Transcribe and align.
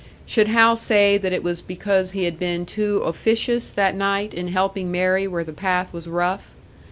Should 0.25 0.47
Hal 0.47 0.77
say 0.77 1.19
that 1.19 1.31
it 1.31 1.43
was 1.43 1.61
because 1.61 2.09
he 2.13 2.23
had 2.23 2.39
been 2.39 2.65
too 2.65 3.03
officious 3.05 3.69
that 3.69 3.93
night 3.93 4.33
in 4.33 4.47
helping 4.47 4.89
Mary 4.89 5.27
where 5.27 5.43
the 5.43 5.53
path 5.53 5.93
was 5.93 6.07
rough? 6.07 6.47